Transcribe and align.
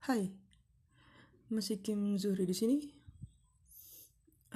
Hai, 0.00 0.32
masih 1.52 1.84
Kim 1.84 2.16
Zuhri 2.16 2.48
di 2.48 2.56
sini. 2.56 2.80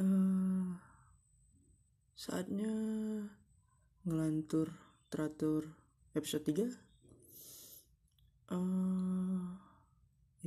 Uh, 0.00 0.72
saatnya 2.16 2.72
ngelantur 4.08 4.72
teratur 5.12 5.68
episode 6.16 6.48
3 6.48 6.64
uh, 8.56 9.44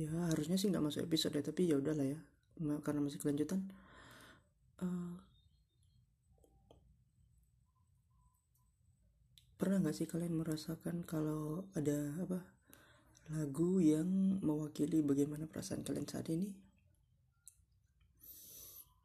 ya 0.02 0.34
harusnya 0.34 0.58
sih 0.58 0.66
nggak 0.66 0.82
masuk 0.82 1.06
episode 1.06 1.38
ya 1.38 1.46
tapi 1.46 1.70
ya 1.70 1.78
udahlah 1.78 2.18
ya. 2.18 2.18
Karena 2.82 2.98
masih 2.98 3.22
kelanjutan. 3.22 3.70
Uh, 4.82 5.14
pernah 9.62 9.78
nggak 9.78 9.94
sih 9.94 10.10
kalian 10.10 10.34
merasakan 10.34 11.06
kalau 11.06 11.70
ada 11.78 12.18
apa 12.18 12.57
lagu 13.28 13.76
yang 13.80 14.40
mewakili 14.40 15.04
bagaimana 15.04 15.44
perasaan 15.44 15.84
kalian 15.84 16.08
saat 16.08 16.32
ini? 16.32 16.48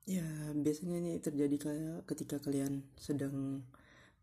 Ya 0.08 0.24
biasanya 0.56 1.00
ini 1.00 1.12
terjadi 1.20 1.56
kayak 1.60 2.00
ketika 2.08 2.40
kalian 2.40 2.84
sedang 3.00 3.64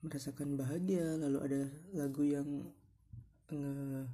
merasakan 0.01 0.57
bahagia 0.57 1.17
lalu 1.21 1.39
ada 1.45 1.63
lagu 1.93 2.25
yang 2.25 2.49
nge 3.53 4.09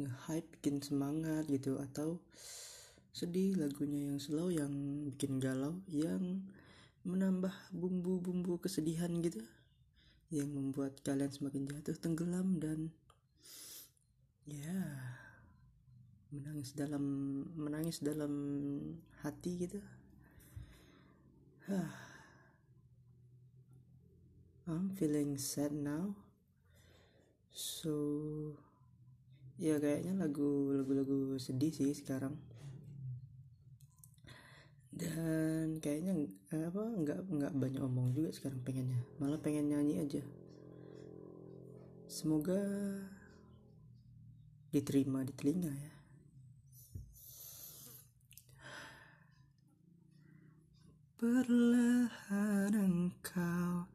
nge 0.00 0.10
hype 0.28 0.48
bikin 0.56 0.80
semangat 0.80 1.44
gitu 1.52 1.76
atau 1.76 2.20
sedih 3.12 3.60
lagunya 3.60 4.08
yang 4.12 4.20
slow 4.20 4.48
yang 4.48 4.72
bikin 5.04 5.36
galau 5.36 5.84
yang 5.92 6.40
menambah 7.04 7.52
bumbu-bumbu 7.76 8.56
kesedihan 8.62 9.12
gitu 9.20 9.44
yang 10.32 10.48
membuat 10.48 10.96
kalian 11.04 11.28
semakin 11.28 11.68
jatuh 11.68 11.96
tenggelam 12.00 12.56
dan 12.56 12.88
ya 14.48 15.01
menangis 16.32 16.72
dalam 16.72 17.04
menangis 17.52 18.00
dalam 18.00 18.32
hati 19.20 19.68
gitu. 19.68 19.78
I'm 24.64 24.96
feeling 24.96 25.36
sad 25.36 25.76
now. 25.76 26.16
So 27.52 27.92
ya 29.60 29.76
kayaknya 29.76 30.16
lagu 30.16 30.72
lagu-lagu 30.72 31.36
sedih 31.36 31.68
sih 31.68 31.92
sekarang. 31.92 32.40
Dan 34.92 35.80
kayaknya 35.84 36.28
apa 36.52 36.80
nggak 36.80 37.20
nggak 37.28 37.52
banyak 37.56 37.82
omong 37.84 38.16
juga 38.16 38.32
sekarang 38.32 38.64
pengennya. 38.64 39.04
Malah 39.20 39.40
pengen 39.40 39.68
nyanyi 39.68 40.00
aja. 40.00 40.24
Semoga 42.08 42.60
diterima 44.72 45.20
di 45.20 45.32
telinga 45.36 45.68
ya 45.68 46.01
Perlahan 51.22 52.74
engkau 52.74 53.86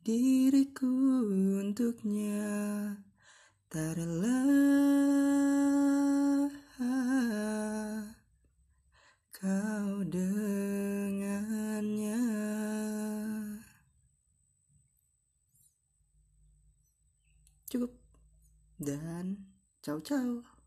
diriku 0.00 0.88
untuknya 1.60 2.96
tak 3.68 4.00
rela 4.00 4.59
cukup. 17.70 17.94
Dan 18.82 19.46
ciao 19.80 20.00
ciao 20.02 20.59